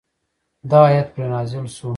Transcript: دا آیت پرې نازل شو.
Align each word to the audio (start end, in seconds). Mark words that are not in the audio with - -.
دا 0.69 0.79
آیت 0.89 1.07
پرې 1.13 1.25
نازل 1.33 1.65
شو. 1.75 1.89